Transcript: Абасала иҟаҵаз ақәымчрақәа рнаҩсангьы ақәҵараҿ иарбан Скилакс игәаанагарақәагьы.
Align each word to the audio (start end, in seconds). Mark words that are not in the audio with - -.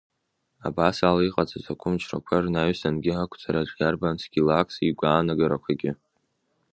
Абасала 0.67 1.21
иҟаҵаз 1.27 1.65
ақәымчрақәа 1.73 2.43
рнаҩсангьы 2.43 3.11
ақәҵараҿ 3.21 3.69
иарбан 3.79 4.15
Скилакс 4.21 4.75
игәаанагарақәагьы. 4.87 5.91